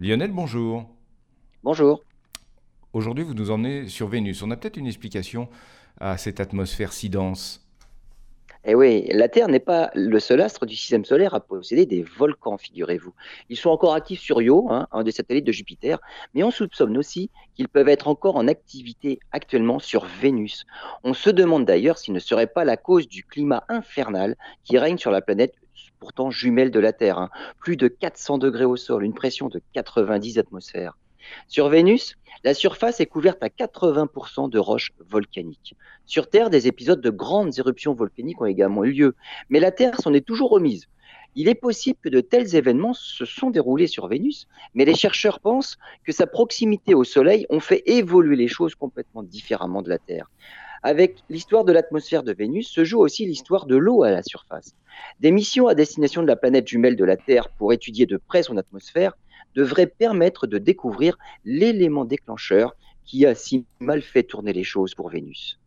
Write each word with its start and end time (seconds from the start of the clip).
Lionel, 0.00 0.30
bonjour. 0.30 0.88
Bonjour. 1.64 2.04
Aujourd'hui, 2.92 3.24
vous 3.24 3.34
nous 3.34 3.50
emmenez 3.50 3.88
sur 3.88 4.06
Vénus. 4.06 4.44
On 4.44 4.50
a 4.52 4.56
peut-être 4.56 4.76
une 4.76 4.86
explication 4.86 5.48
à 5.98 6.16
cette 6.16 6.38
atmosphère 6.38 6.92
si 6.92 7.10
dense. 7.10 7.67
Eh 8.64 8.74
oui, 8.74 9.06
la 9.12 9.28
Terre 9.28 9.48
n'est 9.48 9.60
pas 9.60 9.90
le 9.94 10.18
seul 10.20 10.40
astre 10.40 10.66
du 10.66 10.76
système 10.76 11.04
solaire 11.04 11.34
à 11.34 11.40
posséder 11.40 11.86
des 11.86 12.02
volcans, 12.02 12.58
figurez-vous. 12.58 13.14
Ils 13.48 13.56
sont 13.56 13.70
encore 13.70 13.94
actifs 13.94 14.20
sur 14.20 14.42
Io, 14.42 14.68
hein, 14.70 14.86
un 14.92 15.04
des 15.04 15.12
satellites 15.12 15.46
de 15.46 15.52
Jupiter, 15.52 15.98
mais 16.34 16.42
on 16.42 16.50
soupçonne 16.50 16.96
aussi 16.98 17.30
qu'ils 17.54 17.68
peuvent 17.68 17.88
être 17.88 18.08
encore 18.08 18.36
en 18.36 18.48
activité 18.48 19.20
actuellement 19.32 19.78
sur 19.78 20.04
Vénus. 20.04 20.66
On 21.04 21.14
se 21.14 21.30
demande 21.30 21.64
d'ailleurs 21.64 21.98
s'il 21.98 22.14
ne 22.14 22.18
serait 22.18 22.46
pas 22.48 22.64
la 22.64 22.76
cause 22.76 23.08
du 23.08 23.24
climat 23.24 23.64
infernal 23.68 24.36
qui 24.64 24.76
règne 24.78 24.98
sur 24.98 25.10
la 25.10 25.22
planète 25.22 25.54
pourtant 25.98 26.30
jumelle 26.30 26.70
de 26.70 26.80
la 26.80 26.92
Terre. 26.92 27.18
hein. 27.18 27.30
Plus 27.60 27.76
de 27.76 27.88
400 27.88 28.38
degrés 28.38 28.64
au 28.64 28.76
sol, 28.76 29.04
une 29.04 29.14
pression 29.14 29.48
de 29.48 29.60
90 29.72 30.38
atmosphères. 30.38 30.94
Sur 31.46 31.68
Vénus, 31.68 32.16
la 32.44 32.54
surface 32.54 33.00
est 33.00 33.06
couverte 33.06 33.42
à 33.42 33.48
80% 33.48 34.48
de 34.48 34.58
roches 34.58 34.92
volcaniques. 35.08 35.74
Sur 36.06 36.30
Terre, 36.30 36.50
des 36.50 36.68
épisodes 36.68 37.00
de 37.00 37.10
grandes 37.10 37.58
éruptions 37.58 37.94
volcaniques 37.94 38.40
ont 38.40 38.46
également 38.46 38.84
eu 38.84 38.92
lieu, 38.92 39.14
mais 39.48 39.60
la 39.60 39.72
Terre 39.72 40.00
s'en 40.00 40.14
est 40.14 40.26
toujours 40.26 40.50
remise. 40.50 40.88
Il 41.34 41.48
est 41.48 41.54
possible 41.54 41.98
que 42.02 42.08
de 42.08 42.20
tels 42.20 42.56
événements 42.56 42.94
se 42.94 43.24
sont 43.24 43.50
déroulés 43.50 43.86
sur 43.86 44.08
Vénus, 44.08 44.48
mais 44.74 44.84
les 44.84 44.94
chercheurs 44.94 45.40
pensent 45.40 45.78
que 46.04 46.12
sa 46.12 46.26
proximité 46.26 46.94
au 46.94 47.04
Soleil 47.04 47.46
ont 47.50 47.60
fait 47.60 47.82
évoluer 47.86 48.36
les 48.36 48.48
choses 48.48 48.74
complètement 48.74 49.22
différemment 49.22 49.82
de 49.82 49.88
la 49.88 49.98
Terre. 49.98 50.30
Avec 50.82 51.22
l'histoire 51.28 51.64
de 51.64 51.72
l'atmosphère 51.72 52.22
de 52.22 52.32
Vénus 52.32 52.68
se 52.68 52.84
joue 52.84 53.00
aussi 53.00 53.26
l'histoire 53.26 53.66
de 53.66 53.76
l'eau 53.76 54.02
à 54.02 54.10
la 54.10 54.22
surface. 54.22 54.74
Des 55.20 55.32
missions 55.32 55.66
à 55.66 55.74
destination 55.74 56.22
de 56.22 56.26
la 56.26 56.36
planète 56.36 56.68
jumelle 56.68 56.96
de 56.96 57.04
la 57.04 57.16
Terre 57.16 57.48
pour 57.48 57.72
étudier 57.72 58.06
de 58.06 58.16
près 58.16 58.42
son 58.42 58.56
atmosphère 58.56 59.16
devraient 59.54 59.86
permettre 59.86 60.46
de 60.46 60.58
découvrir 60.58 61.18
l'élément 61.44 62.04
déclencheur 62.04 62.76
qui 63.04 63.26
a 63.26 63.34
si 63.34 63.64
mal 63.80 64.02
fait 64.02 64.22
tourner 64.22 64.52
les 64.52 64.64
choses 64.64 64.94
pour 64.94 65.08
Vénus. 65.08 65.58